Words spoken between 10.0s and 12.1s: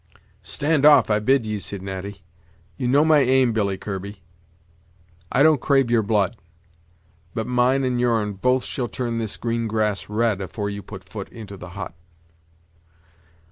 red, afore you put foot into the hut."